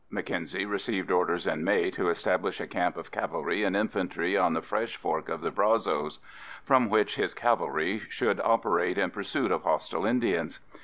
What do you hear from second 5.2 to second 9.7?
of the Brazos, from which his cavalry should operate in pursuit of